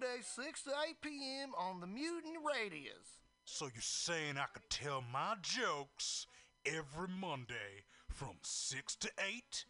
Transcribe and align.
Monday, 0.00 0.22
6 0.22 0.62
to 0.62 0.70
8 0.70 1.00
p.m. 1.00 1.50
on 1.58 1.80
the 1.80 1.86
Mutiny 1.86 2.36
Radio. 2.38 2.92
So 3.44 3.64
you're 3.64 3.80
saying 3.80 4.36
I 4.36 4.44
could 4.52 4.68
tell 4.70 5.02
my 5.12 5.34
jokes 5.42 6.26
every 6.64 7.08
Monday 7.20 7.84
from 8.08 8.36
6 8.42 8.94
to 8.96 9.10
8? 9.26 9.64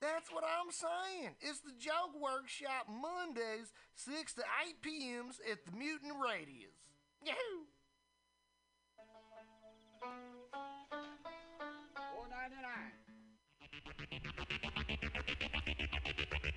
That's 0.00 0.32
what 0.32 0.42
I'm 0.44 0.72
saying. 0.72 1.34
It's 1.40 1.60
the 1.60 1.72
Joke 1.78 2.18
Workshop 2.18 2.88
Mondays, 2.88 3.72
6 3.96 4.32
to 4.34 4.42
8 4.66 4.80
p.m.s 4.80 5.38
at 5.50 5.66
the 5.66 5.72
Mutiny 5.72 6.12
Radio. 6.12 6.68
Yahoo! 7.22 7.66
Four 12.14 12.26
ninety 12.30 12.56
nine. 12.62 12.92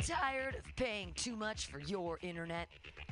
Tired 0.06 0.56
of 0.56 0.64
paying 0.78 1.12
too 1.16 1.36
much 1.36 1.66
for 1.66 1.80
your 1.80 2.20
internet? 2.22 2.70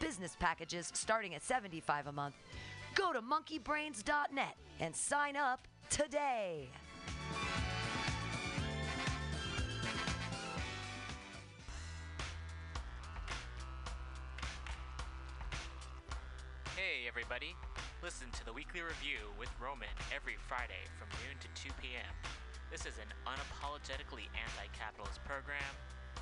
business 0.00 0.36
packages 0.38 0.90
starting 0.94 1.34
at 1.34 1.42
75 1.42 2.06
a 2.06 2.12
month. 2.12 2.34
Go 2.94 3.12
to 3.12 3.20
monkeybrains.net 3.20 4.56
and 4.80 4.94
sign 4.94 5.36
up 5.36 5.66
today. 5.90 6.70
Hey, 16.76 17.08
everybody. 17.08 17.54
Listen 18.02 18.28
to 18.32 18.44
the 18.44 18.52
weekly 18.52 18.82
review 18.82 19.32
with 19.38 19.48
Roman 19.58 19.88
every 20.14 20.36
Friday 20.46 20.84
from 20.98 21.08
noon 21.24 21.40
to 21.40 21.48
2 21.56 21.70
p.m. 21.80 22.12
This 22.70 22.82
is 22.82 22.98
an 22.98 23.08
unapologetically 23.24 24.28
anti 24.36 24.66
capitalist 24.76 25.24
program. 25.24 25.72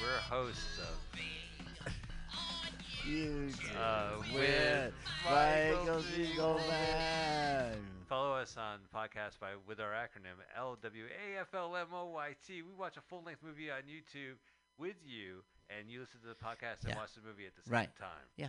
We're 0.00 0.18
hosts 0.30 0.78
of 0.78 1.20
You 3.06 3.50
Uh, 3.78 4.08
with 4.32 4.34
with 4.34 4.94
Michael 5.26 5.78
Michael 5.84 6.02
Spiegelman. 6.02 7.76
Follow 8.08 8.32
us 8.34 8.56
on 8.56 8.78
podcast 8.94 9.38
by 9.40 9.50
with 9.66 9.78
our 9.78 9.92
acronym 9.92 10.36
LWAFLMOYT. 10.58 12.48
We 12.48 12.62
watch 12.78 12.96
a 12.96 13.02
full 13.02 13.22
length 13.22 13.42
movie 13.44 13.70
on 13.70 13.82
YouTube 13.82 14.36
with 14.78 14.96
you, 15.04 15.42
and 15.68 15.90
you 15.90 16.00
listen 16.00 16.20
to 16.22 16.28
the 16.28 16.34
podcast 16.34 16.84
and 16.84 16.92
Yeah. 16.94 16.96
watch 16.96 17.12
the 17.14 17.20
movie 17.20 17.44
at 17.46 17.54
the 17.56 17.62
same 17.62 17.72
Right. 17.74 17.96
time. 17.96 18.24
Yeah. 18.36 18.48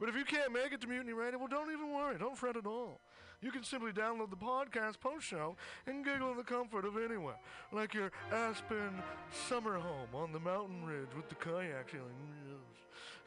But 0.00 0.08
if 0.08 0.16
you 0.16 0.24
can't 0.24 0.52
make 0.52 0.72
it 0.72 0.80
to 0.80 0.86
Mutiny 0.86 1.12
Radio, 1.12 1.38
well, 1.38 1.48
don't 1.48 1.70
even 1.70 1.92
worry. 1.92 2.16
Don't 2.18 2.36
fret 2.36 2.56
at 2.56 2.66
all. 2.66 3.00
You 3.42 3.50
can 3.50 3.62
simply 3.62 3.92
download 3.92 4.30
the 4.30 4.36
podcast 4.36 4.98
post 5.00 5.26
show 5.26 5.56
and 5.86 6.04
giggle 6.04 6.30
in 6.30 6.36
the 6.36 6.42
comfort 6.42 6.84
of 6.84 6.96
anywhere, 6.96 7.36
like 7.72 7.94
your 7.94 8.10
Aspen 8.32 9.02
summer 9.48 9.78
home 9.78 10.08
on 10.14 10.32
the 10.32 10.40
mountain 10.40 10.84
ridge 10.84 11.08
with 11.14 11.28
the 11.28 11.34
kayak 11.34 11.90
ceiling. 11.90 12.69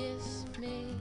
kiss 0.00 0.44
me. 0.58 0.94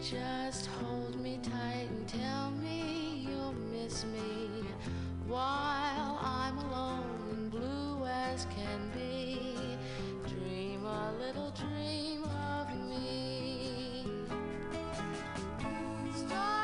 Just 0.00 0.66
hold 0.66 1.20
me 1.20 1.38
tight 1.42 1.88
and 1.90 2.08
tell 2.08 2.50
me 2.50 3.26
you'll 3.28 3.54
miss 3.72 4.04
me 4.04 4.64
while 5.26 6.18
I'm 6.22 6.58
alone 6.58 7.20
and 7.32 7.50
blue 7.50 8.04
as 8.06 8.46
can 8.46 8.80
be. 8.94 9.58
Dream 10.28 10.84
a 10.84 11.12
little 11.18 11.52
dream 11.52 12.24
of 12.24 12.66
me. 12.88 14.04
Stars 16.14 16.57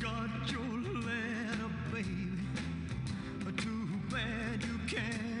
got 0.00 0.52
your 0.52 0.60
letter, 1.02 1.70
baby. 1.92 2.30
Too 3.56 3.88
bad 4.10 4.62
you 4.62 4.78
can't. 4.86 5.33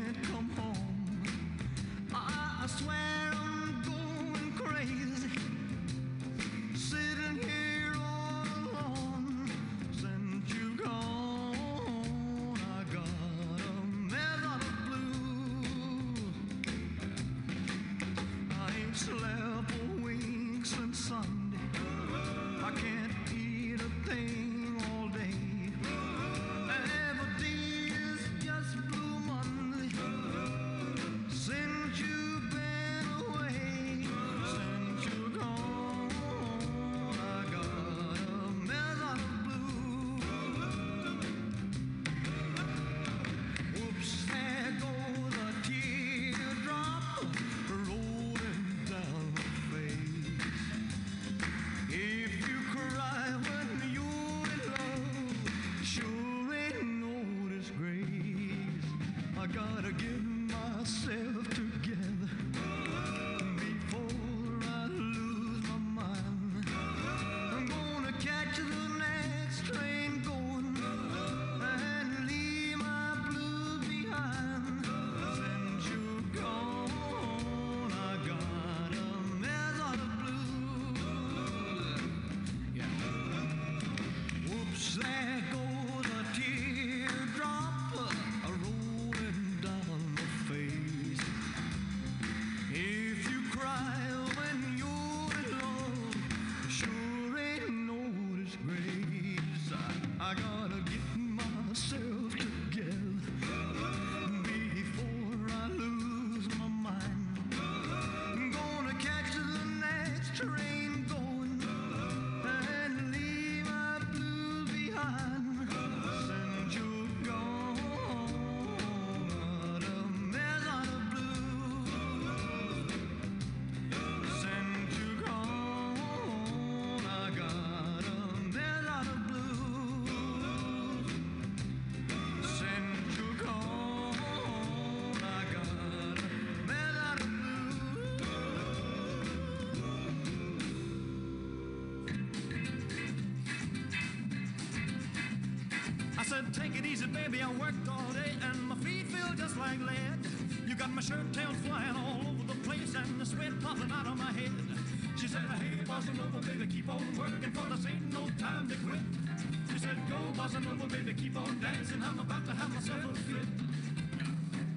wasn't 160.54 160.72
over, 160.72 160.96
baby, 160.96 161.14
keep 161.14 161.36
on 161.36 161.60
dancing. 161.60 162.00
I'm 162.02 162.20
about 162.20 162.46
to 162.46 162.52
have 162.52 162.72
myself 162.72 163.04
a 163.04 163.14
fit. 163.14 163.48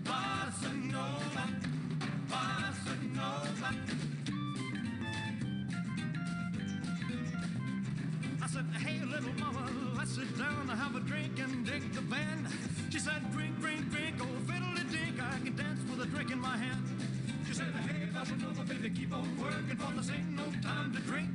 Bossa 0.04 0.72
Nova, 0.92 1.46
Bossa 2.28 2.96
Nova. 3.14 3.76
I 8.42 8.48
said, 8.48 8.66
hey, 8.80 9.06
little 9.06 9.34
mama, 9.38 9.70
let's 9.96 10.16
sit 10.16 10.38
down 10.38 10.62
and 10.62 10.72
have 10.72 10.96
a 10.96 11.00
drink 11.02 11.38
and 11.38 11.64
dig 11.64 11.94
the 11.94 12.02
band. 12.02 12.48
She 12.90 12.98
said, 12.98 13.32
drink, 13.32 13.60
drink, 13.60 13.92
drink, 13.92 14.16
oh, 14.20 14.52
fiddle-a-dink, 14.52 15.22
I 15.22 15.40
can 15.46 15.56
dance 15.56 15.80
with 15.92 16.02
a 16.02 16.10
drink 16.10 16.32
in 16.32 16.40
my 16.40 16.58
hand. 16.58 16.84
She 17.46 17.54
said, 17.54 17.72
hey, 17.88 18.08
Bossa 18.08 18.42
Nova, 18.42 18.64
baby, 18.64 18.90
keep 18.90 19.14
on 19.14 19.30
working, 19.38 19.78
for 19.78 19.92
this 19.94 20.10
ain't 20.10 20.32
no 20.32 20.46
time 20.64 20.92
to 20.94 21.00
drink. 21.02 21.30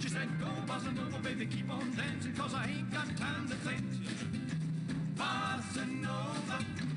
She 0.00 0.08
said, 0.08 0.28
go 0.38 0.46
bossa 0.66 0.94
nova, 0.94 1.18
baby, 1.18 1.46
keep 1.46 1.70
on 1.70 1.90
dancing, 1.96 2.34
cause 2.34 2.54
I 2.54 2.66
ain't 2.66 2.92
got 2.92 3.16
time 3.16 3.48
to 3.48 3.54
think. 3.56 3.82
Bossa 5.16 5.86
nova. 6.00 6.93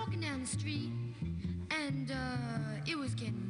walking 0.00 0.20
down 0.20 0.40
the 0.40 0.46
street 0.46 0.90
and 1.84 2.10
uh, 2.10 2.80
it 2.86 2.96
was 2.96 3.14
getting 3.14 3.49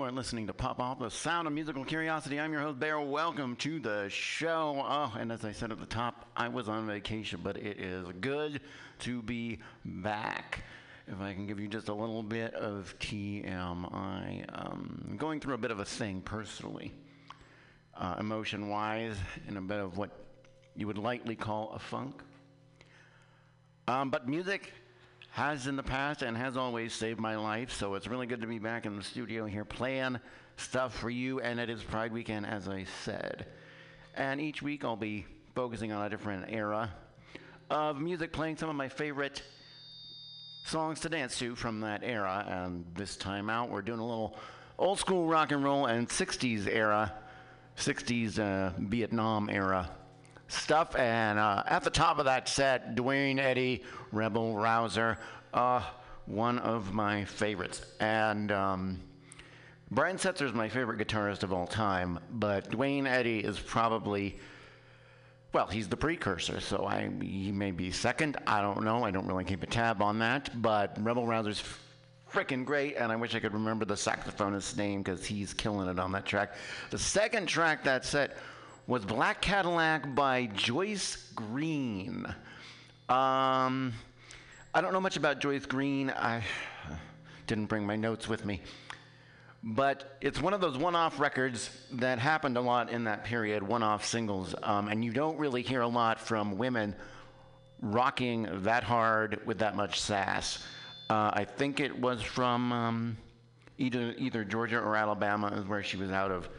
are 0.00 0.10
listening 0.10 0.46
to 0.46 0.52
Pop 0.52 0.80
Off, 0.80 0.98
the 0.98 1.10
sound 1.10 1.46
of 1.46 1.52
musical 1.52 1.84
curiosity. 1.84 2.40
I'm 2.40 2.52
your 2.52 2.62
host, 2.62 2.80
Bear. 2.80 3.00
Welcome 3.00 3.54
to 3.56 3.78
the 3.78 4.08
show. 4.08 4.82
Oh, 4.84 5.14
and 5.18 5.30
as 5.30 5.44
I 5.44 5.52
said 5.52 5.70
at 5.70 5.78
the 5.78 5.86
top, 5.86 6.26
I 6.36 6.48
was 6.48 6.68
on 6.68 6.86
vacation, 6.86 7.40
but 7.44 7.56
it 7.56 7.78
is 7.78 8.06
good 8.20 8.60
to 9.00 9.22
be 9.22 9.60
back. 9.84 10.64
If 11.06 11.20
I 11.20 11.32
can 11.32 11.46
give 11.46 11.60
you 11.60 11.68
just 11.68 11.88
a 11.88 11.94
little 11.94 12.22
bit 12.22 12.54
of 12.54 12.94
TMI, 12.98 14.44
um, 14.52 15.16
going 15.16 15.38
through 15.38 15.54
a 15.54 15.58
bit 15.58 15.70
of 15.70 15.78
a 15.78 15.84
thing 15.84 16.22
personally, 16.22 16.92
uh, 17.96 18.16
emotion 18.18 18.68
wise, 18.68 19.16
and 19.46 19.58
a 19.58 19.60
bit 19.60 19.78
of 19.78 19.96
what 19.96 20.10
you 20.74 20.86
would 20.86 20.98
lightly 20.98 21.36
call 21.36 21.72
a 21.74 21.78
funk. 21.78 22.22
Um, 23.86 24.10
but 24.10 24.26
music 24.28 24.72
has 25.34 25.66
in 25.66 25.74
the 25.74 25.82
past 25.82 26.22
and 26.22 26.36
has 26.36 26.56
always 26.56 26.92
saved 26.92 27.18
my 27.18 27.34
life, 27.34 27.72
so 27.72 27.96
it's 27.96 28.06
really 28.06 28.24
good 28.24 28.40
to 28.40 28.46
be 28.46 28.60
back 28.60 28.86
in 28.86 28.94
the 28.94 29.02
studio 29.02 29.44
here 29.46 29.64
playing 29.64 30.16
stuff 30.56 30.96
for 30.96 31.10
you, 31.10 31.40
and 31.40 31.58
it 31.58 31.68
is 31.68 31.82
Pride 31.82 32.12
Weekend, 32.12 32.46
as 32.46 32.68
I 32.68 32.84
said. 33.02 33.44
And 34.14 34.40
each 34.40 34.62
week 34.62 34.84
I'll 34.84 34.94
be 34.94 35.26
focusing 35.56 35.90
on 35.90 36.06
a 36.06 36.08
different 36.08 36.44
era 36.50 36.88
of 37.68 38.00
music, 38.00 38.32
playing 38.32 38.58
some 38.58 38.68
of 38.68 38.76
my 38.76 38.88
favorite 38.88 39.42
songs 40.66 41.00
to 41.00 41.08
dance 41.08 41.36
to 41.40 41.56
from 41.56 41.80
that 41.80 42.04
era. 42.04 42.46
And 42.48 42.86
this 42.94 43.16
time 43.16 43.50
out, 43.50 43.70
we're 43.70 43.82
doing 43.82 43.98
a 43.98 44.06
little 44.06 44.36
old 44.78 45.00
school 45.00 45.26
rock 45.26 45.50
and 45.50 45.64
roll 45.64 45.86
and 45.86 46.08
60s 46.08 46.68
era, 46.68 47.12
60s 47.76 48.38
uh, 48.38 48.70
Vietnam 48.78 49.50
era 49.50 49.90
stuff. 50.48 50.96
And 50.96 51.38
uh, 51.38 51.62
at 51.66 51.84
the 51.84 51.90
top 51.90 52.18
of 52.18 52.24
that 52.26 52.48
set, 52.48 52.94
Duane 52.94 53.38
Eddy, 53.38 53.82
Rebel 54.12 54.54
Rouser, 54.56 55.18
uh, 55.52 55.82
one 56.26 56.58
of 56.58 56.92
my 56.92 57.24
favorites. 57.24 57.84
And 58.00 58.50
um, 58.52 59.00
Brian 59.90 60.16
Setzer 60.16 60.42
is 60.42 60.52
my 60.52 60.68
favorite 60.68 60.98
guitarist 60.98 61.42
of 61.42 61.52
all 61.52 61.66
time, 61.66 62.18
but 62.32 62.70
Duane 62.70 63.06
Eddy 63.06 63.40
is 63.40 63.58
probably. 63.58 64.38
Well, 65.52 65.68
he's 65.68 65.88
the 65.88 65.96
precursor, 65.96 66.58
so 66.58 66.84
I 66.84 67.08
he 67.22 67.52
may 67.52 67.70
be 67.70 67.92
second. 67.92 68.38
I 68.44 68.60
don't 68.60 68.82
know. 68.82 69.04
I 69.04 69.12
don't 69.12 69.26
really 69.28 69.44
keep 69.44 69.62
a 69.62 69.66
tab 69.66 70.02
on 70.02 70.18
that. 70.18 70.50
But 70.60 70.96
Rebel 71.00 71.26
Rouser's 71.28 71.62
freaking 72.28 72.64
great, 72.64 72.96
and 72.96 73.12
I 73.12 73.16
wish 73.16 73.36
I 73.36 73.38
could 73.38 73.54
remember 73.54 73.84
the 73.84 73.96
saxophonist's 73.96 74.76
name 74.76 75.02
because 75.02 75.24
he's 75.24 75.54
killing 75.54 75.88
it 75.88 76.00
on 76.00 76.10
that 76.10 76.26
track. 76.26 76.54
The 76.90 76.98
second 76.98 77.46
track 77.46 77.84
that 77.84 78.04
set 78.04 78.36
was 78.86 79.02
Black 79.04 79.40
Cadillac 79.40 80.14
by 80.14 80.46
Joyce 80.46 81.16
Green. 81.34 82.26
Um, 83.08 83.94
I 84.74 84.80
don't 84.82 84.92
know 84.92 85.00
much 85.00 85.16
about 85.16 85.40
Joyce 85.40 85.64
Green. 85.64 86.10
I 86.10 86.42
didn't 87.46 87.66
bring 87.66 87.86
my 87.86 87.96
notes 87.96 88.28
with 88.28 88.44
me. 88.44 88.60
But 89.62 90.18
it's 90.20 90.42
one 90.42 90.52
of 90.52 90.60
those 90.60 90.76
one 90.76 90.94
off 90.94 91.18
records 91.18 91.70
that 91.92 92.18
happened 92.18 92.58
a 92.58 92.60
lot 92.60 92.90
in 92.90 93.04
that 93.04 93.24
period, 93.24 93.62
one 93.62 93.82
off 93.82 94.04
singles. 94.04 94.54
Um, 94.62 94.88
and 94.88 95.02
you 95.02 95.12
don't 95.12 95.38
really 95.38 95.62
hear 95.62 95.80
a 95.80 95.88
lot 95.88 96.20
from 96.20 96.58
women 96.58 96.94
rocking 97.80 98.46
that 98.64 98.84
hard 98.84 99.40
with 99.46 99.60
that 99.60 99.76
much 99.76 99.98
sass. 99.98 100.62
Uh, 101.08 101.30
I 101.32 101.46
think 101.46 101.80
it 101.80 101.98
was 101.98 102.20
from 102.20 102.70
um, 102.72 103.16
either, 103.78 104.14
either 104.18 104.44
Georgia 104.44 104.78
or 104.78 104.94
Alabama, 104.94 105.46
is 105.56 105.64
where 105.66 105.82
she 105.82 105.96
was 105.96 106.10
out 106.10 106.30
of. 106.30 106.50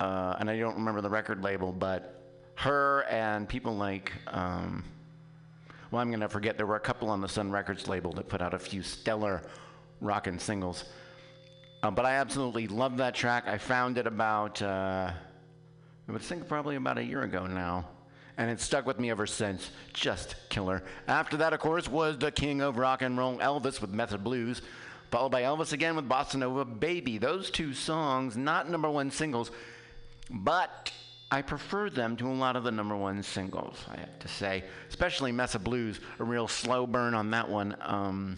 Uh, 0.00 0.34
and 0.40 0.48
I 0.48 0.58
don't 0.58 0.76
remember 0.76 1.02
the 1.02 1.10
record 1.10 1.44
label, 1.44 1.72
but 1.72 2.22
her 2.54 3.04
and 3.04 3.46
people 3.46 3.76
like, 3.76 4.12
um, 4.28 4.82
well, 5.90 6.00
I'm 6.00 6.08
going 6.08 6.20
to 6.20 6.28
forget, 6.28 6.56
there 6.56 6.66
were 6.66 6.76
a 6.76 6.80
couple 6.80 7.10
on 7.10 7.20
the 7.20 7.28
Sun 7.28 7.52
Records 7.52 7.86
label 7.86 8.10
that 8.12 8.26
put 8.26 8.40
out 8.40 8.54
a 8.54 8.58
few 8.58 8.82
stellar 8.82 9.42
rockin' 10.00 10.38
singles. 10.38 10.84
Uh, 11.82 11.90
but 11.90 12.06
I 12.06 12.12
absolutely 12.14 12.66
love 12.66 12.96
that 12.96 13.14
track. 13.14 13.46
I 13.46 13.58
found 13.58 13.98
it 13.98 14.06
about, 14.06 14.62
uh, 14.62 15.10
I 16.08 16.12
would 16.12 16.22
think 16.22 16.48
probably 16.48 16.76
about 16.76 16.96
a 16.96 17.04
year 17.04 17.22
ago 17.22 17.46
now. 17.46 17.86
And 18.38 18.50
it's 18.50 18.64
stuck 18.64 18.86
with 18.86 18.98
me 18.98 19.10
ever 19.10 19.26
since. 19.26 19.70
Just 19.92 20.34
killer. 20.48 20.82
After 21.08 21.36
that, 21.38 21.52
of 21.52 21.60
course, 21.60 21.88
was 21.88 22.16
the 22.16 22.30
king 22.30 22.62
of 22.62 22.78
rock 22.78 23.02
and 23.02 23.18
roll, 23.18 23.36
Elvis 23.38 23.82
with 23.82 23.90
Mess 23.90 24.12
of 24.12 24.24
Blues, 24.24 24.62
followed 25.10 25.30
by 25.30 25.42
Elvis 25.42 25.74
again 25.74 25.94
with 25.94 26.08
Bossa 26.08 26.36
Nova 26.36 26.64
Baby. 26.64 27.18
Those 27.18 27.50
two 27.50 27.74
songs, 27.74 28.38
not 28.38 28.70
number 28.70 28.88
one 28.88 29.10
singles, 29.10 29.50
but 30.30 30.92
I 31.30 31.42
prefer 31.42 31.90
them 31.90 32.16
to 32.16 32.28
a 32.28 32.32
lot 32.32 32.56
of 32.56 32.64
the 32.64 32.72
number 32.72 32.96
one 32.96 33.22
singles, 33.22 33.76
I 33.88 33.98
have 33.98 34.18
to 34.20 34.28
say. 34.28 34.64
Especially 34.88 35.32
Mesa 35.32 35.58
Blues, 35.58 36.00
a 36.18 36.24
real 36.24 36.48
slow 36.48 36.86
burn 36.86 37.14
on 37.14 37.30
that 37.30 37.48
one. 37.48 37.76
Um, 37.80 38.36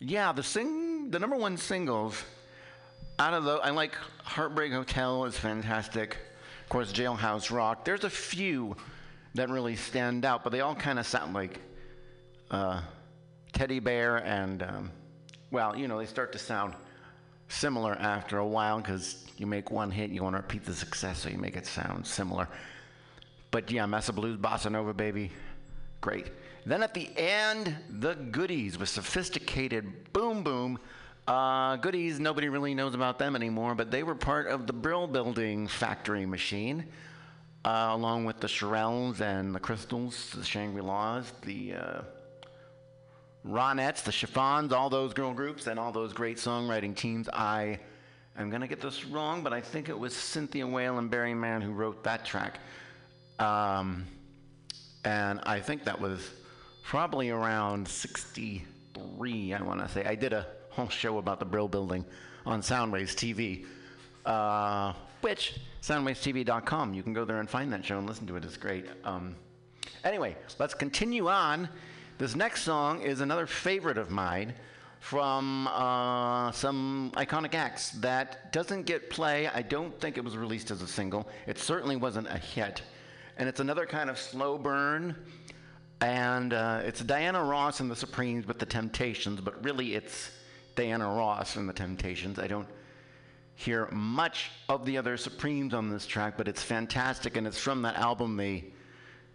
yeah, 0.00 0.32
the 0.32 0.42
sing, 0.42 1.10
the 1.10 1.18
number 1.18 1.36
one 1.36 1.56
singles 1.56 2.22
out 3.18 3.34
of 3.34 3.44
the, 3.44 3.54
I 3.56 3.70
like 3.70 3.96
Heartbreak 4.22 4.72
Hotel 4.72 5.24
is 5.24 5.36
fantastic. 5.36 6.16
Of 6.62 6.68
course, 6.68 6.92
Jailhouse 6.92 7.50
Rock. 7.50 7.84
There's 7.84 8.04
a 8.04 8.10
few 8.10 8.76
that 9.34 9.50
really 9.50 9.76
stand 9.76 10.24
out, 10.24 10.44
but 10.44 10.50
they 10.50 10.60
all 10.60 10.74
kind 10.74 10.98
of 10.98 11.06
sound 11.06 11.34
like 11.34 11.60
uh, 12.50 12.80
Teddy 13.52 13.80
Bear 13.80 14.18
and, 14.18 14.62
um, 14.62 14.90
well, 15.50 15.76
you 15.76 15.88
know, 15.88 15.98
they 15.98 16.06
start 16.06 16.32
to 16.32 16.38
sound 16.38 16.74
similar 17.48 17.94
after 17.94 18.38
a 18.38 18.46
while 18.46 18.78
because 18.78 19.24
you 19.36 19.46
make 19.46 19.70
one 19.70 19.90
hit, 19.90 20.10
you 20.10 20.22
want 20.22 20.34
to 20.34 20.42
repeat 20.42 20.64
the 20.64 20.74
success, 20.74 21.18
so 21.18 21.28
you 21.28 21.38
make 21.38 21.56
it 21.56 21.66
sound 21.66 22.06
similar. 22.06 22.48
But 23.50 23.70
yeah, 23.70 23.86
Mesa 23.86 24.12
Blues, 24.12 24.36
Bossa 24.36 24.70
Nova, 24.70 24.92
baby, 24.92 25.30
great. 26.00 26.30
Then 26.66 26.82
at 26.82 26.92
the 26.92 27.08
end, 27.16 27.74
the 27.88 28.14
goodies 28.14 28.78
with 28.78 28.88
sophisticated 28.88 30.12
boom 30.12 30.42
boom. 30.42 30.78
Uh, 31.26 31.76
goodies, 31.76 32.18
nobody 32.20 32.48
really 32.48 32.74
knows 32.74 32.94
about 32.94 33.18
them 33.18 33.36
anymore, 33.36 33.74
but 33.74 33.90
they 33.90 34.02
were 34.02 34.14
part 34.14 34.46
of 34.46 34.66
the 34.66 34.72
Brill 34.72 35.06
Building 35.06 35.66
factory 35.66 36.26
machine, 36.26 36.84
uh, 37.64 37.90
along 37.92 38.24
with 38.24 38.40
the 38.40 38.46
Shirelles 38.46 39.20
and 39.20 39.54
the 39.54 39.60
Crystals, 39.60 40.30
the 40.32 40.44
Shangri 40.44 40.82
La's, 40.82 41.32
the 41.42 41.74
uh, 41.74 42.00
Ronettes, 43.46 44.02
the 44.02 44.12
Chiffons, 44.12 44.72
all 44.72 44.90
those 44.90 45.14
girl 45.14 45.32
groups, 45.32 45.66
and 45.66 45.78
all 45.78 45.92
those 45.92 46.12
great 46.12 46.36
songwriting 46.36 46.94
teams. 46.94 47.28
I 47.32 47.78
am 48.36 48.50
going 48.50 48.60
to 48.60 48.68
get 48.68 48.80
this 48.80 49.04
wrong, 49.04 49.42
but 49.42 49.52
I 49.52 49.60
think 49.60 49.88
it 49.88 49.98
was 49.98 50.14
Cynthia 50.14 50.66
Weil 50.66 50.98
and 50.98 51.10
Barry 51.10 51.34
Mann 51.34 51.62
who 51.62 51.72
wrote 51.72 52.02
that 52.04 52.24
track. 52.24 52.60
Um, 53.38 54.04
and 55.04 55.40
I 55.44 55.60
think 55.60 55.84
that 55.84 56.00
was 56.00 56.28
probably 56.82 57.30
around 57.30 57.86
63, 57.86 59.54
I 59.54 59.62
want 59.62 59.80
to 59.80 59.88
say. 59.88 60.04
I 60.04 60.14
did 60.14 60.32
a 60.32 60.46
whole 60.70 60.88
show 60.88 61.18
about 61.18 61.38
the 61.38 61.44
Brill 61.44 61.68
Building 61.68 62.04
on 62.44 62.60
Soundwaves 62.60 63.14
TV, 63.14 63.66
uh, 64.26 64.92
which, 65.20 65.60
soundwavestv.com, 65.82 66.94
you 66.94 67.02
can 67.02 67.12
go 67.12 67.24
there 67.24 67.40
and 67.40 67.48
find 67.48 67.72
that 67.72 67.84
show 67.84 67.98
and 67.98 68.08
listen 68.08 68.26
to 68.26 68.36
it. 68.36 68.44
It's 68.44 68.56
great. 68.56 68.86
Um, 69.04 69.36
anyway, 70.04 70.36
let's 70.58 70.74
continue 70.74 71.28
on. 71.28 71.68
This 72.18 72.34
next 72.34 72.62
song 72.62 73.02
is 73.02 73.20
another 73.20 73.46
favorite 73.46 73.96
of 73.96 74.10
mine 74.10 74.52
from 74.98 75.68
uh, 75.68 76.50
some 76.50 77.12
iconic 77.14 77.54
acts 77.54 77.90
that 77.92 78.52
doesn't 78.52 78.86
get 78.86 79.08
play. 79.08 79.46
I 79.46 79.62
don't 79.62 79.98
think 80.00 80.18
it 80.18 80.24
was 80.24 80.36
released 80.36 80.72
as 80.72 80.82
a 80.82 80.88
single. 80.88 81.28
It 81.46 81.58
certainly 81.58 81.94
wasn't 81.94 82.26
a 82.26 82.36
hit. 82.36 82.82
And 83.36 83.48
it's 83.48 83.60
another 83.60 83.86
kind 83.86 84.10
of 84.10 84.18
slow 84.18 84.58
burn. 84.58 85.14
And 86.00 86.52
uh, 86.52 86.80
it's 86.82 87.04
Diana 87.04 87.44
Ross 87.44 87.78
and 87.78 87.88
the 87.88 87.94
Supremes 87.94 88.48
with 88.48 88.58
the 88.58 88.66
Temptations, 88.66 89.40
but 89.40 89.62
really 89.64 89.94
it's 89.94 90.32
Diana 90.74 91.06
Ross 91.06 91.54
and 91.54 91.68
the 91.68 91.72
Temptations. 91.72 92.40
I 92.40 92.48
don't 92.48 92.68
hear 93.54 93.88
much 93.92 94.50
of 94.68 94.84
the 94.84 94.98
other 94.98 95.16
Supremes 95.16 95.72
on 95.72 95.88
this 95.88 96.04
track, 96.04 96.36
but 96.36 96.48
it's 96.48 96.64
fantastic, 96.64 97.36
and 97.36 97.46
it's 97.46 97.58
from 97.58 97.82
that 97.82 97.94
album 97.94 98.36
they 98.36 98.72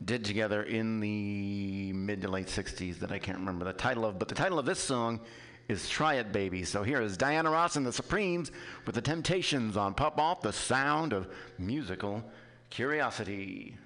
did 0.05 0.25
together 0.25 0.63
in 0.63 0.99
the 0.99 1.93
mid 1.93 2.21
to 2.21 2.27
late 2.27 2.47
60s 2.47 2.99
that 2.99 3.11
I 3.11 3.19
can't 3.19 3.37
remember 3.37 3.65
the 3.65 3.73
title 3.73 4.05
of. 4.05 4.19
But 4.19 4.27
the 4.27 4.35
title 4.35 4.59
of 4.59 4.65
this 4.65 4.79
song 4.79 5.19
is 5.69 5.87
Try 5.87 6.15
It 6.15 6.31
Baby. 6.31 6.63
So 6.63 6.83
here 6.83 7.01
is 7.01 7.17
Diana 7.17 7.49
Ross 7.49 7.75
and 7.75 7.85
the 7.85 7.93
Supremes 7.93 8.51
with 8.85 8.95
the 8.95 9.01
Temptations 9.01 9.77
on 9.77 9.93
Pop 9.93 10.19
Off, 10.19 10.41
the 10.41 10.53
sound 10.53 11.13
of 11.13 11.27
musical 11.57 12.23
curiosity. 12.69 13.77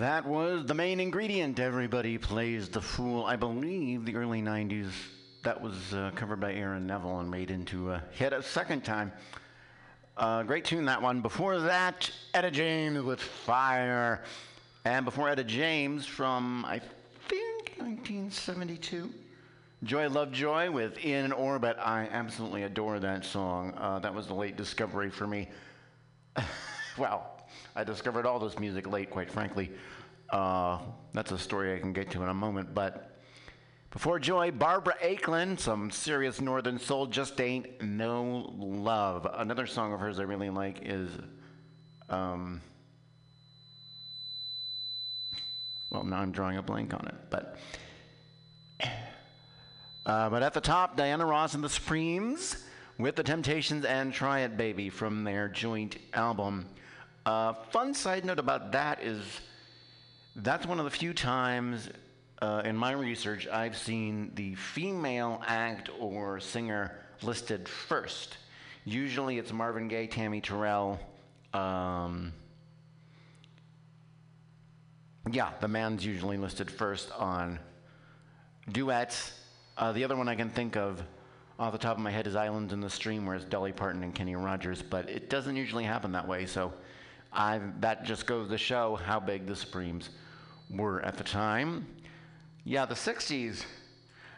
That 0.00 0.24
was 0.24 0.64
the 0.64 0.72
main 0.72 0.98
ingredient. 0.98 1.60
Everybody 1.60 2.16
plays 2.16 2.70
the 2.70 2.80
fool. 2.80 3.26
I 3.26 3.36
believe 3.36 4.06
the 4.06 4.16
early 4.16 4.40
90s, 4.40 4.88
that 5.42 5.60
was 5.60 5.92
uh, 5.92 6.10
covered 6.14 6.40
by 6.40 6.54
Aaron 6.54 6.86
Neville 6.86 7.20
and 7.20 7.30
made 7.30 7.50
into 7.50 7.90
a 7.90 8.02
hit 8.12 8.32
a 8.32 8.42
second 8.42 8.82
time. 8.82 9.12
Uh, 10.16 10.42
great 10.42 10.64
tune, 10.64 10.86
that 10.86 11.02
one. 11.02 11.20
Before 11.20 11.60
that, 11.60 12.10
Etta 12.32 12.50
James 12.50 13.02
with 13.02 13.20
Fire. 13.20 14.22
And 14.86 15.04
before 15.04 15.28
Etta 15.28 15.44
James 15.44 16.06
from, 16.06 16.64
I 16.64 16.78
think, 17.28 17.74
1972. 17.76 19.10
Joy 19.84 20.08
Lovejoy 20.08 20.70
with 20.70 20.96
In 21.04 21.30
Orbit. 21.30 21.76
I 21.78 22.08
absolutely 22.10 22.62
adore 22.62 23.00
that 23.00 23.22
song. 23.22 23.74
Uh, 23.76 23.98
that 23.98 24.14
was 24.14 24.28
the 24.28 24.34
late 24.34 24.56
discovery 24.56 25.10
for 25.10 25.26
me. 25.26 25.50
well, 26.96 27.39
I 27.74 27.84
discovered 27.84 28.26
all 28.26 28.38
this 28.38 28.58
music 28.58 28.86
late, 28.86 29.10
quite 29.10 29.30
frankly. 29.30 29.70
Uh, 30.30 30.78
that's 31.12 31.32
a 31.32 31.38
story 31.38 31.74
I 31.74 31.78
can 31.78 31.92
get 31.92 32.10
to 32.12 32.22
in 32.22 32.28
a 32.28 32.34
moment. 32.34 32.74
But 32.74 33.18
before 33.90 34.18
Joy, 34.18 34.50
Barbara 34.50 34.94
Acklin, 35.02 35.58
some 35.58 35.90
serious 35.90 36.40
Northern 36.40 36.78
Soul, 36.78 37.06
Just 37.06 37.40
Ain't 37.40 37.82
No 37.82 38.52
Love. 38.56 39.26
Another 39.34 39.66
song 39.66 39.92
of 39.92 40.00
hers 40.00 40.18
I 40.20 40.22
really 40.22 40.50
like 40.50 40.78
is. 40.82 41.10
Um, 42.08 42.60
well, 45.90 46.04
now 46.04 46.18
I'm 46.18 46.32
drawing 46.32 46.56
a 46.56 46.62
blank 46.62 46.94
on 46.94 47.06
it. 47.06 47.14
But. 47.30 47.56
Uh, 50.06 50.30
but 50.30 50.42
at 50.42 50.54
the 50.54 50.60
top, 50.60 50.96
Diana 50.96 51.26
Ross 51.26 51.54
and 51.54 51.62
the 51.62 51.68
Supremes 51.68 52.64
with 52.98 53.16
the 53.16 53.22
Temptations 53.22 53.84
and 53.84 54.12
Try 54.12 54.40
It 54.40 54.56
Baby 54.56 54.88
from 54.88 55.24
their 55.24 55.48
joint 55.48 55.98
album. 56.14 56.66
Uh, 57.30 57.52
fun 57.70 57.94
side 57.94 58.24
note 58.24 58.40
about 58.40 58.72
that 58.72 59.00
is 59.04 59.22
that's 60.34 60.66
one 60.66 60.80
of 60.80 60.84
the 60.84 60.90
few 60.90 61.14
times 61.14 61.88
uh, 62.42 62.62
in 62.64 62.76
my 62.76 62.90
research 62.90 63.46
I've 63.46 63.76
seen 63.76 64.32
the 64.34 64.56
female 64.56 65.40
act 65.46 65.90
or 66.00 66.40
singer 66.40 66.98
listed 67.22 67.68
first. 67.68 68.36
Usually 68.84 69.38
it's 69.38 69.52
Marvin 69.52 69.86
Gaye, 69.86 70.08
Tammy 70.08 70.40
Terrell. 70.40 70.98
Um, 71.54 72.32
yeah, 75.30 75.50
the 75.60 75.68
man's 75.68 76.04
usually 76.04 76.36
listed 76.36 76.68
first 76.68 77.12
on 77.12 77.60
duets. 78.72 79.38
Uh, 79.76 79.92
the 79.92 80.02
other 80.02 80.16
one 80.16 80.26
I 80.26 80.34
can 80.34 80.50
think 80.50 80.76
of 80.76 81.00
off 81.60 81.70
the 81.70 81.78
top 81.78 81.96
of 81.96 82.02
my 82.02 82.10
head 82.10 82.26
is 82.26 82.34
Islands 82.34 82.72
in 82.72 82.80
the 82.80 82.90
Stream, 82.90 83.24
where 83.24 83.36
it's 83.36 83.44
Dolly 83.44 83.70
Parton 83.70 84.02
and 84.02 84.12
Kenny 84.12 84.34
Rogers, 84.34 84.82
but 84.82 85.08
it 85.08 85.30
doesn't 85.30 85.54
usually 85.54 85.84
happen 85.84 86.10
that 86.10 86.26
way. 86.26 86.44
So 86.44 86.72
I, 87.32 87.60
that 87.80 88.04
just 88.04 88.26
goes 88.26 88.48
to 88.48 88.58
show 88.58 88.96
how 88.96 89.20
big 89.20 89.46
the 89.46 89.54
Supremes 89.54 90.10
were 90.68 91.00
at 91.02 91.16
the 91.16 91.24
time. 91.24 91.86
Yeah, 92.64 92.86
the 92.86 92.94
60s, 92.94 93.64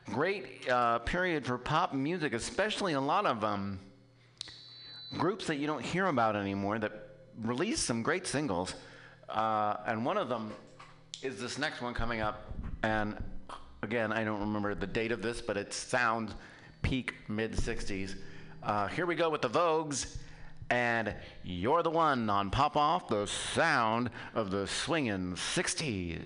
great 0.07 0.69
uh, 0.69 0.99
period 1.01 1.47
for 1.47 1.59
pop 1.59 1.95
music, 1.95 2.35
especially 2.35 2.93
a 2.93 3.01
lot 3.01 3.27
of 3.27 3.45
um, 3.45 3.79
groups 5.19 5.47
that 5.47 5.57
you 5.57 5.67
don't 5.67 5.83
hear 5.83 6.07
about 6.07 6.37
anymore 6.37 6.79
that 6.79 7.09
released 7.43 7.85
some 7.85 8.03
great 8.03 8.27
singles. 8.27 8.75
Uh, 9.29 9.77
and 9.87 10.05
one 10.05 10.19
of 10.19 10.29
them 10.29 10.53
is 11.23 11.41
this 11.41 11.59
next 11.59 11.81
one 11.81 11.95
coming 11.95 12.21
up. 12.21 12.53
And 12.83 13.17
again, 13.83 14.13
I 14.13 14.25
don't 14.25 14.41
remember 14.41 14.75
the 14.75 14.87
date 14.87 15.13
of 15.13 15.23
this, 15.23 15.41
but 15.41 15.57
it 15.57 15.73
sounds 15.73 16.35
peak 16.83 17.15
mid 17.29 17.53
60s. 17.53 18.17
Uh, 18.63 18.87
here 18.89 19.07
we 19.07 19.15
go 19.15 19.31
with 19.31 19.43
the 19.43 19.49
Vogues 19.49 20.19
and 20.73 21.15
you're 21.45 21.83
the 21.83 21.91
one 21.91 22.31
on 22.31 22.49
Pop 22.49 22.79
Off, 22.79 23.07
the 23.07 23.27
sound 23.27 24.09
of 24.35 24.51
the 24.51 24.67
swinging 24.67 25.35
60s. 25.35 26.23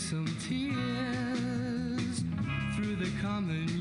some 0.00 0.24
tears 0.48 2.24
through 2.74 2.96
the 2.96 3.10
common 3.20 3.79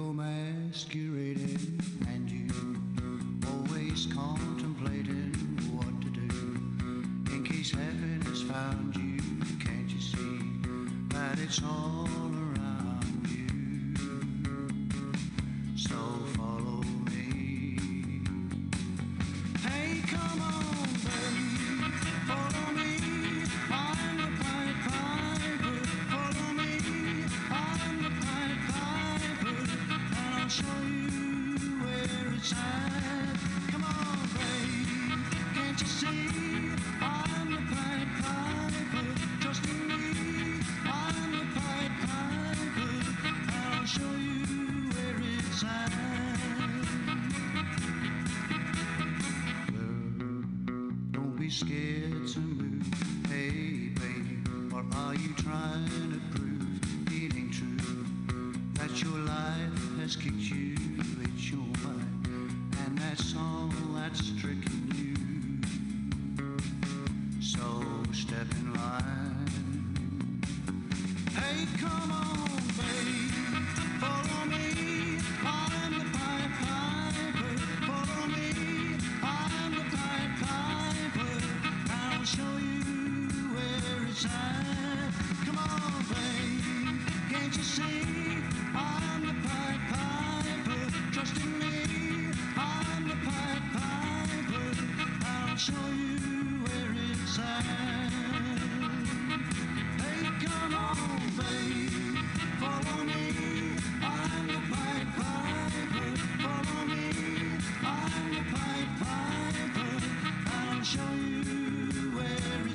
you're 0.00 0.14
masquerading 0.14 1.80
and 2.08 2.30
you 2.30 2.48
always 3.50 4.06
contemplating 4.06 5.32
what 5.76 6.00
to 6.00 6.08
do. 6.08 7.34
In 7.34 7.44
case 7.44 7.70
heaven 7.72 8.22
has 8.26 8.42
found 8.42 8.96
you 8.96 9.20
can't 9.58 9.90
you 9.90 10.00
see 10.00 10.40
that 11.10 11.38
it's 11.38 11.60
all 11.62 12.29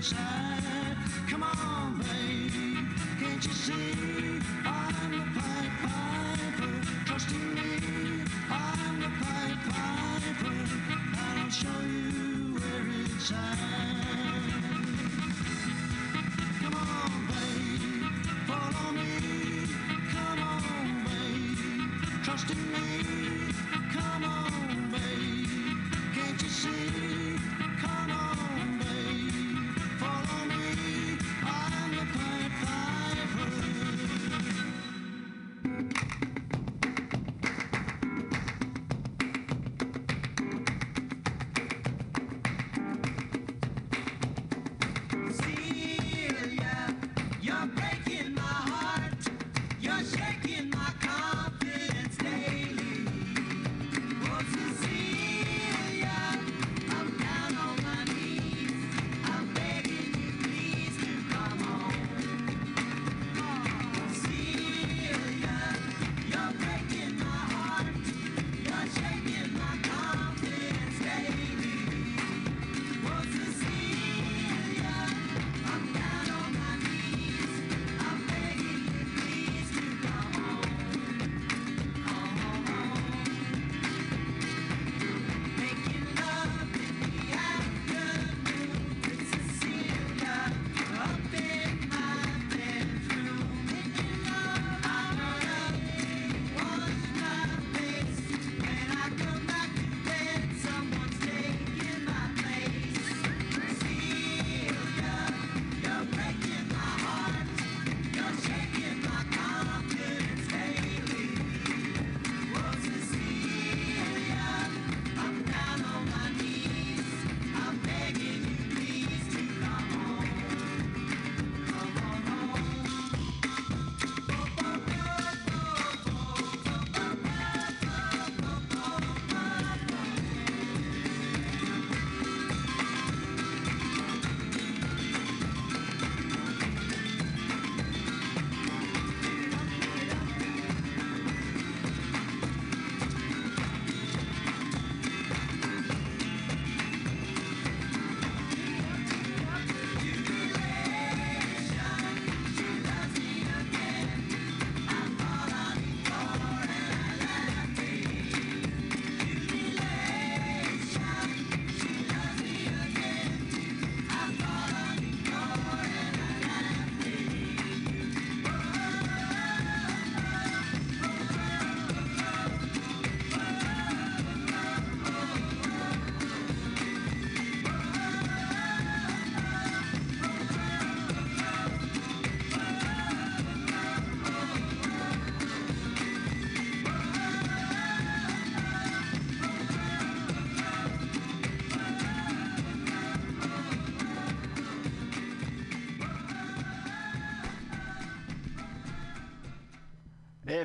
slide. 0.06 0.97
Come 1.30 1.43
on, 1.43 1.97
babe, 1.97 2.88
can't 3.20 3.43
you 3.43 3.53
see? 3.53 4.14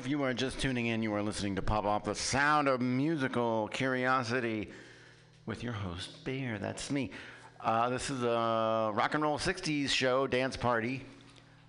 If 0.01 0.07
you 0.07 0.23
are 0.23 0.33
just 0.33 0.59
tuning 0.59 0.87
in, 0.87 1.03
you 1.03 1.13
are 1.13 1.21
listening 1.21 1.55
to 1.57 1.61
Pop 1.61 1.85
Off 1.85 2.05
the 2.05 2.15
Sound 2.15 2.67
of 2.67 2.81
Musical 2.81 3.67
Curiosity 3.67 4.71
with 5.45 5.61
your 5.61 5.73
host, 5.73 6.25
Bear. 6.25 6.57
That's 6.57 6.89
me. 6.89 7.11
Uh, 7.63 7.87
this 7.89 8.09
is 8.09 8.23
a 8.23 8.91
rock 8.95 9.13
and 9.13 9.21
roll 9.21 9.37
60s 9.37 9.89
show, 9.89 10.25
dance 10.25 10.57
party, 10.57 11.05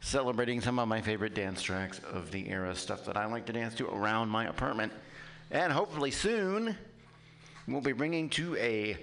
celebrating 0.01 0.63
some 0.63 0.79
of 0.79 0.89
my 0.89 1.03
favorite 1.03 1.35
dance 1.35 1.61
tracks 1.61 2.01
of 2.11 2.31
the 2.31 2.49
era, 2.49 2.75
stuff 2.75 3.05
that 3.05 3.19
I 3.19 3.27
like 3.27 3.45
to 3.47 3.53
dance 3.53 3.75
to 3.75 3.87
around 3.89 4.31
my 4.31 4.47
apartment. 4.47 4.95
And 5.51 5.71
hopefully 5.71 6.11
soon, 6.11 6.75
we'll 7.69 7.83
be 7.83 7.93
bringing 7.93 8.31
to 8.31 8.57
a 8.57 8.97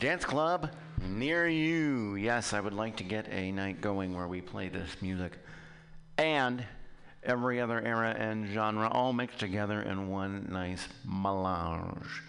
dance 0.00 0.24
club 0.24 0.70
near 1.06 1.46
you. 1.46 2.14
Yes, 2.14 2.54
I 2.54 2.60
would 2.60 2.72
like 2.72 2.96
to 2.96 3.04
get 3.04 3.28
a 3.28 3.52
night 3.52 3.82
going 3.82 4.16
where 4.16 4.26
we 4.26 4.40
play 4.40 4.70
this 4.70 5.02
music. 5.02 5.36
And 6.16 6.64
every 7.24 7.60
other 7.60 7.80
era 7.80 8.14
and 8.18 8.48
genre 8.48 8.88
all 8.88 9.12
mixed 9.12 9.38
together 9.38 9.82
in 9.82 10.08
one 10.08 10.48
nice 10.50 10.86
melange. 11.04 12.22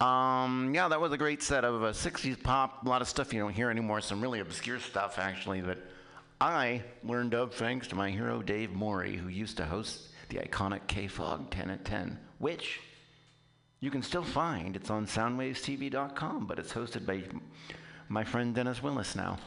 Um, 0.00 0.72
yeah, 0.74 0.88
that 0.88 1.00
was 1.00 1.12
a 1.12 1.16
great 1.16 1.42
set 1.42 1.64
of 1.64 1.82
uh, 1.82 1.92
60s 1.92 2.42
pop, 2.42 2.84
a 2.84 2.88
lot 2.88 3.00
of 3.00 3.08
stuff 3.08 3.32
you 3.32 3.40
don't 3.40 3.52
hear 3.52 3.70
anymore, 3.70 4.00
some 4.00 4.20
really 4.20 4.40
obscure 4.40 4.78
stuff 4.78 5.18
actually 5.18 5.62
that 5.62 5.78
I 6.40 6.82
learned 7.02 7.34
of 7.34 7.54
thanks 7.54 7.88
to 7.88 7.94
my 7.94 8.10
hero 8.10 8.42
Dave 8.42 8.72
Morey, 8.72 9.16
who 9.16 9.28
used 9.28 9.56
to 9.56 9.64
host 9.64 10.08
the 10.28 10.36
iconic 10.36 10.80
KFOG 10.86 11.50
10 11.50 11.70
at 11.70 11.84
10, 11.86 12.18
which 12.38 12.80
you 13.80 13.90
can 13.90 14.02
still 14.02 14.24
find. 14.24 14.76
It's 14.76 14.90
on 14.90 15.06
soundwavestv.com, 15.06 16.46
but 16.46 16.58
it's 16.58 16.72
hosted 16.72 17.06
by 17.06 17.22
my 18.08 18.24
friend 18.24 18.54
Dennis 18.54 18.82
Willis 18.82 19.16
now. 19.16 19.38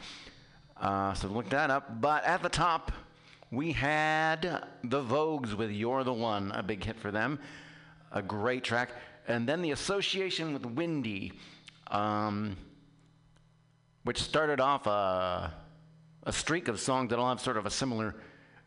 Uh, 0.78 1.14
so 1.14 1.28
look 1.28 1.50
that 1.50 1.70
up. 1.70 2.02
But 2.02 2.24
at 2.24 2.42
the 2.42 2.50
top, 2.50 2.92
we 3.52 3.72
had 3.72 4.64
the 4.84 5.04
Vogues 5.04 5.54
with 5.54 5.72
You're 5.72 6.04
the 6.04 6.14
One, 6.14 6.52
a 6.52 6.62
big 6.62 6.84
hit 6.84 7.00
for 7.00 7.12
them, 7.12 7.40
a 8.12 8.22
great 8.22 8.64
track. 8.64 8.92
And 9.28 9.48
then 9.48 9.62
the 9.62 9.72
association 9.72 10.54
with 10.54 10.66
Windy, 10.66 11.34
um, 11.88 12.56
which 14.04 14.22
started 14.22 14.60
off 14.60 14.86
a, 14.86 15.54
a 16.24 16.32
streak 16.32 16.68
of 16.68 16.80
songs 16.80 17.10
that 17.10 17.20
all 17.20 17.30
have 17.30 17.42
sort 17.42 17.58
of 17.58 17.66
a 17.66 17.72
similar, 17.72 18.16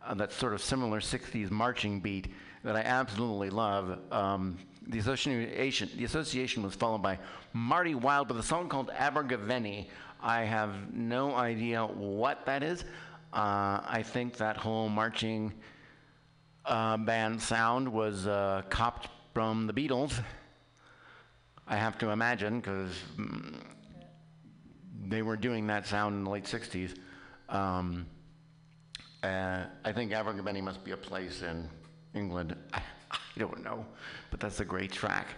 uh, 0.04 0.14
that 0.14 0.32
sort 0.32 0.52
of 0.52 0.60
similar 0.60 1.00
60s 1.00 1.50
marching 1.50 2.00
beat 2.00 2.32
that 2.64 2.76
I 2.76 2.80
absolutely 2.80 3.50
love. 3.50 3.98
Um, 4.10 4.58
the 4.88 4.98
association, 4.98 5.90
the 5.96 6.04
association 6.04 6.62
was 6.64 6.74
followed 6.74 7.02
by 7.02 7.18
Marty 7.52 7.94
Wilde 7.94 8.28
with 8.28 8.38
a 8.38 8.42
song 8.42 8.68
called 8.68 8.90
Abergavenny. 8.96 9.88
I 10.20 10.42
have 10.42 10.92
no 10.92 11.34
idea 11.34 11.84
what 11.84 12.46
that 12.46 12.62
is. 12.64 12.84
Uh, 13.32 13.80
I 13.84 14.02
think 14.04 14.36
that 14.36 14.58
whole 14.58 14.88
marching 14.88 15.54
uh, 16.66 16.98
band 16.98 17.40
sound 17.40 17.90
was 17.90 18.26
uh, 18.26 18.62
copped 18.68 19.08
from 19.32 19.66
the 19.66 19.72
Beatles. 19.72 20.20
I 21.66 21.76
have 21.76 21.96
to 21.98 22.10
imagine 22.10 22.60
because 22.60 22.92
mm, 23.16 23.54
they 25.08 25.22
were 25.22 25.36
doing 25.36 25.66
that 25.68 25.86
sound 25.86 26.16
in 26.16 26.24
the 26.24 26.30
late 26.30 26.44
60s. 26.44 26.94
Um, 27.48 28.06
uh, 29.22 29.64
I 29.84 29.92
think 29.92 30.12
Abergavenny 30.12 30.60
must 30.60 30.84
be 30.84 30.90
a 30.90 30.96
place 30.96 31.42
in 31.42 31.68
England. 32.14 32.54
I, 32.74 32.82
I 33.10 33.18
don't 33.38 33.62
know, 33.64 33.86
but 34.30 34.40
that's 34.40 34.60
a 34.60 34.64
great 34.64 34.92
track. 34.92 35.28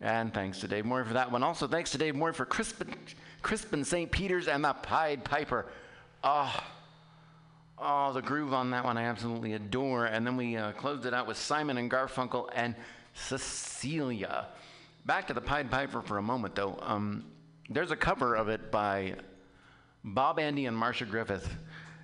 And 0.00 0.32
thanks 0.32 0.60
to 0.60 0.68
Dave 0.68 0.84
Morey 0.84 1.04
for 1.04 1.14
that 1.14 1.32
one. 1.32 1.42
Also, 1.42 1.66
thanks 1.66 1.90
to 1.92 1.98
Dave 1.98 2.14
Morey 2.14 2.34
for 2.34 2.44
Crispian, 2.44 2.94
Crispian 3.42 3.84
St. 3.84 4.10
Peter's 4.10 4.46
and 4.46 4.62
the 4.62 4.74
Pied 4.74 5.24
Piper. 5.24 5.66
Oh, 6.22 6.54
oh, 7.78 8.12
the 8.12 8.22
groove 8.22 8.52
on 8.52 8.70
that 8.70 8.84
one 8.84 8.96
I 8.96 9.04
absolutely 9.04 9.54
adore. 9.54 10.06
And 10.06 10.26
then 10.26 10.36
we 10.36 10.56
uh, 10.56 10.72
closed 10.72 11.06
it 11.06 11.14
out 11.14 11.26
with 11.26 11.36
Simon 11.36 11.78
and 11.78 11.90
Garfunkel 11.90 12.48
and 12.54 12.74
Cecilia. 13.14 14.46
Back 15.04 15.26
to 15.28 15.34
the 15.34 15.40
Pied 15.40 15.70
Piper 15.70 16.02
for 16.02 16.18
a 16.18 16.22
moment, 16.22 16.54
though. 16.54 16.78
Um, 16.82 17.24
there's 17.68 17.90
a 17.90 17.96
cover 17.96 18.34
of 18.34 18.48
it 18.48 18.70
by 18.70 19.14
Bob 20.04 20.38
Andy 20.38 20.66
and 20.66 20.76
Marcia 20.76 21.04
Griffith, 21.04 21.48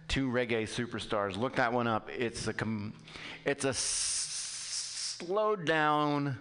two 0.09 0.29
reggae 0.29 0.65
superstars. 0.65 1.37
Look 1.37 1.57
that 1.57 1.73
one 1.73 1.87
up. 1.87 2.09
It's 2.11 2.49
a 2.49 2.53
com- 2.53 2.95
it's 3.45 3.65
a 3.65 3.71
s- 3.71 5.17
slowed 5.19 5.65
down, 5.65 6.39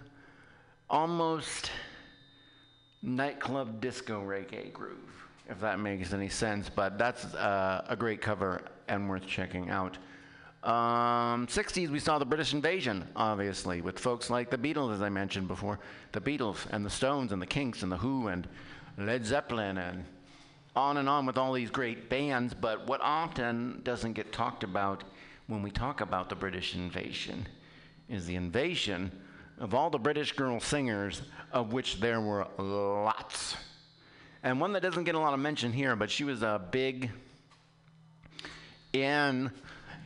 almost 0.90 1.70
nightclub 3.02 3.80
disco 3.80 4.20
reggae 4.22 4.72
groove, 4.72 4.98
if 5.48 5.60
that 5.60 5.78
makes 5.80 6.12
any 6.12 6.28
sense. 6.28 6.68
But 6.68 6.98
that's 6.98 7.24
uh, 7.34 7.84
a 7.88 7.96
great 7.96 8.20
cover 8.20 8.62
and 8.92 9.08
worth 9.08 9.26
checking 9.26 9.70
out. 9.70 9.96
Um, 10.62 11.46
60s, 11.48 11.88
we 11.88 11.98
saw 11.98 12.18
the 12.18 12.24
British 12.24 12.52
invasion, 12.52 13.08
obviously, 13.16 13.80
with 13.80 13.98
folks 13.98 14.30
like 14.30 14.50
the 14.50 14.58
Beatles, 14.58 14.94
as 14.94 15.02
I 15.02 15.08
mentioned 15.08 15.48
before. 15.48 15.80
The 16.12 16.20
Beatles 16.20 16.66
and 16.70 16.84
the 16.84 16.90
Stones 16.90 17.32
and 17.32 17.42
the 17.42 17.46
Kinks 17.46 17.82
and 17.82 17.90
the 17.90 17.96
Who 17.96 18.28
and 18.28 18.46
Led 18.98 19.24
Zeppelin 19.24 19.78
and 19.78 20.04
on 20.76 20.98
and 20.98 21.08
on 21.08 21.26
with 21.26 21.36
all 21.36 21.52
these 21.52 21.70
great 21.70 22.08
bands. 22.08 22.54
But 22.54 22.86
what 22.86 23.00
often 23.00 23.80
doesn't 23.82 24.12
get 24.12 24.32
talked 24.32 24.62
about 24.62 25.04
when 25.48 25.62
we 25.62 25.70
talk 25.70 26.00
about 26.00 26.28
the 26.28 26.36
British 26.36 26.74
invasion 26.74 27.46
is 28.08 28.26
the 28.26 28.36
invasion 28.36 29.10
of 29.58 29.74
all 29.74 29.90
the 29.90 29.98
British 29.98 30.32
girl 30.32 30.60
singers, 30.60 31.22
of 31.50 31.72
which 31.72 31.98
there 31.98 32.20
were 32.20 32.46
lots. 32.58 33.56
And 34.42 34.60
one 34.60 34.72
that 34.74 34.82
doesn't 34.82 35.04
get 35.04 35.14
a 35.14 35.18
lot 35.18 35.34
of 35.34 35.40
mention 35.40 35.72
here, 35.72 35.96
but 35.96 36.10
she 36.10 36.24
was 36.24 36.42
a 36.42 36.60
big 36.70 37.10
in 38.92 39.50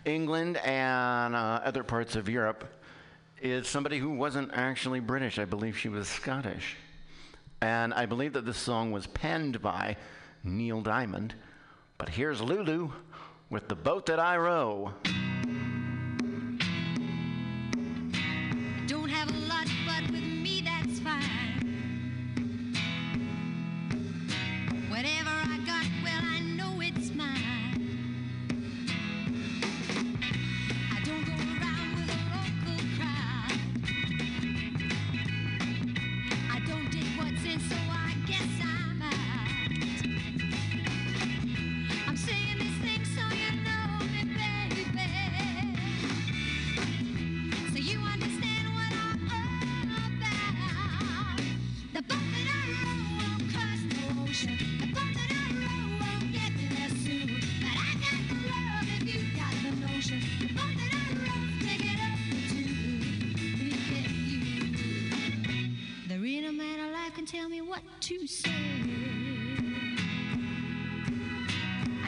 England 0.04 0.56
and 0.58 1.34
uh, 1.34 1.60
other 1.64 1.82
parts 1.82 2.16
of 2.16 2.28
Europe, 2.28 2.64
is 3.42 3.68
somebody 3.68 3.98
who 3.98 4.10
wasn't 4.10 4.50
actually 4.54 5.00
British. 5.00 5.38
I 5.38 5.44
believe 5.44 5.76
she 5.76 5.88
was 5.88 6.08
Scottish. 6.08 6.76
And 7.60 7.92
I 7.94 8.06
believe 8.06 8.32
that 8.34 8.46
this 8.46 8.58
song 8.58 8.92
was 8.92 9.06
penned 9.06 9.60
by 9.60 9.96
Neil 10.44 10.80
Diamond. 10.80 11.34
But 11.98 12.08
here's 12.10 12.40
Lulu 12.40 12.92
with 13.50 13.68
The 13.68 13.74
Boat 13.74 14.06
That 14.06 14.18
I 14.18 14.36
Row. 14.36 14.92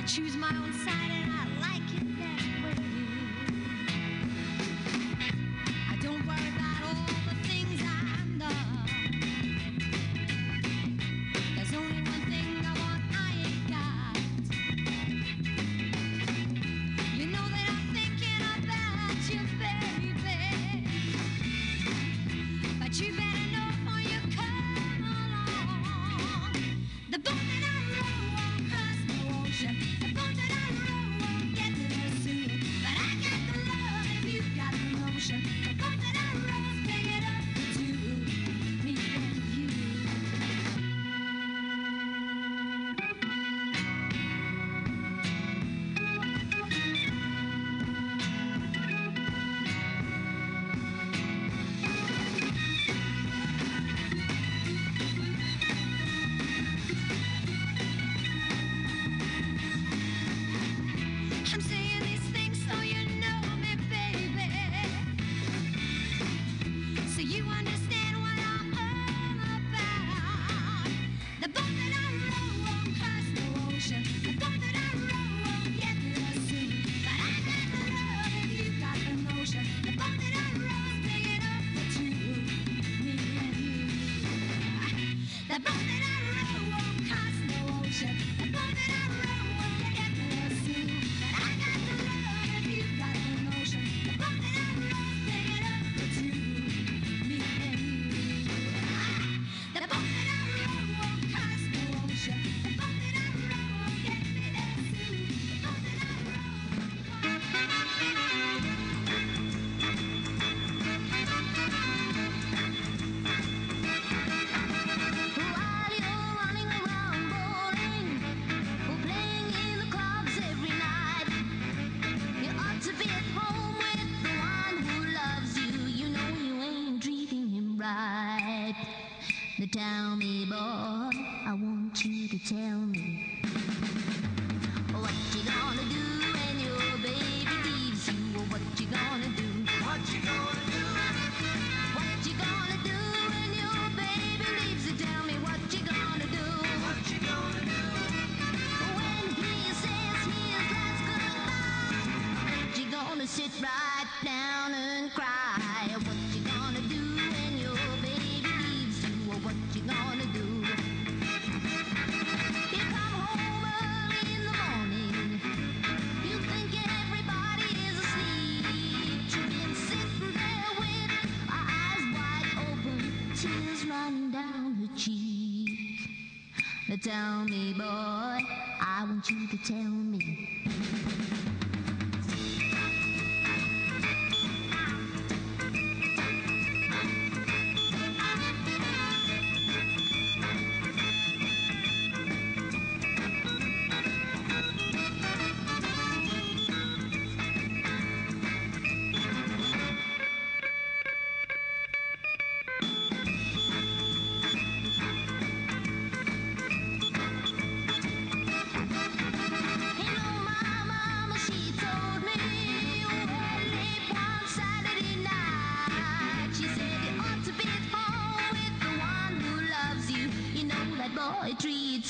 Choose 0.09 0.36
my 0.36 0.48
own 0.48 0.72
side 0.72 1.38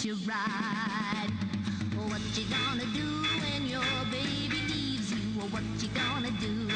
you 0.09 0.15
ride. 0.27 1.29
What 2.09 2.23
you 2.35 2.45
gonna 2.49 2.87
do 2.95 3.27
when 3.43 3.67
your 3.67 3.83
baby 4.11 4.57
leaves 4.67 5.13
you? 5.13 5.43
What 5.51 5.63
you 5.83 5.89
gonna 5.89 6.31
do? 6.41 6.68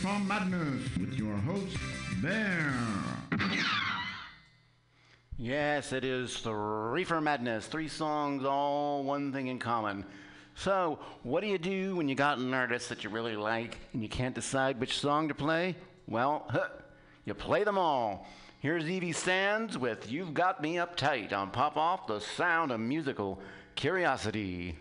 From 0.00 0.26
Madness 0.28 0.96
with 0.98 1.14
your 1.14 1.34
host, 1.36 1.76
Bear. 2.22 2.74
Yes, 5.38 5.92
it 5.92 6.04
is 6.04 6.36
Three 6.38 7.04
for 7.04 7.20
Madness. 7.20 7.66
Three 7.66 7.88
songs, 7.88 8.44
all 8.44 9.04
one 9.04 9.32
thing 9.32 9.46
in 9.46 9.58
common. 9.58 10.04
So, 10.54 10.98
what 11.22 11.40
do 11.40 11.46
you 11.46 11.58
do 11.58 11.96
when 11.96 12.08
you 12.08 12.14
got 12.14 12.38
an 12.38 12.52
artist 12.52 12.88
that 12.88 13.04
you 13.04 13.10
really 13.10 13.36
like 13.36 13.78
and 13.92 14.02
you 14.02 14.08
can't 14.08 14.34
decide 14.34 14.78
which 14.78 14.98
song 14.98 15.28
to 15.28 15.34
play? 15.34 15.76
Well, 16.06 16.46
huh, 16.48 16.68
you 17.24 17.34
play 17.34 17.64
them 17.64 17.78
all. 17.78 18.26
Here's 18.60 18.88
Evie 18.88 19.12
Sands 19.12 19.76
with 19.76 20.10
You've 20.10 20.34
Got 20.34 20.62
Me 20.62 20.76
Uptight 20.76 21.32
on 21.32 21.50
Pop 21.50 21.76
Off 21.76 22.06
the 22.06 22.20
Sound 22.20 22.72
of 22.72 22.80
Musical 22.80 23.40
Curiosity. 23.74 24.76